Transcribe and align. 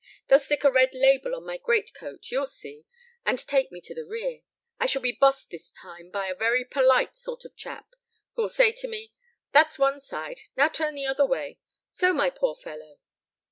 "They'll 0.29 0.39
stick 0.39 0.63
a 0.63 0.71
red 0.71 0.95
label 0.95 1.35
on 1.35 1.45
my 1.45 1.57
greatcoat, 1.59 2.31
you'll 2.31 2.47
see, 2.47 2.85
and 3.23 3.37
take 3.37 3.71
me 3.71 3.79
to 3.81 3.93
the 3.93 4.03
rear. 4.03 4.39
I 4.79 4.87
shall 4.87 5.03
be 5.03 5.11
bossed 5.11 5.51
this 5.51 5.71
time 5.71 6.09
by 6.09 6.25
a 6.25 6.33
very 6.33 6.65
polite 6.65 7.15
sort 7.15 7.45
of 7.45 7.55
chap, 7.55 7.93
who'll 8.33 8.49
say 8.49 8.71
to 8.71 8.87
me, 8.87 9.13
'That's 9.51 9.77
one 9.77 10.01
side, 10.01 10.39
now 10.57 10.69
turn 10.69 10.95
the 10.95 11.05
other 11.05 11.27
way 11.27 11.59
so, 11.87 12.13
my 12.15 12.31
poor 12.31 12.55
fellow.' 12.55 12.97